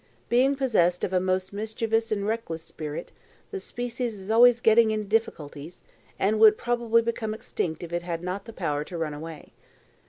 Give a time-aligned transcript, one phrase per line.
[0.29, 3.11] Being possessed of a most mischievous and reckless spirit,
[3.51, 5.83] the species is always getting into difficulties,
[6.17, 9.53] and would probably become extinct if it had not the power to run away."